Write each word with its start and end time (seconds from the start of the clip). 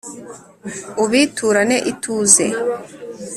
ubiturane 1.03 1.77
ituze? 1.91 2.45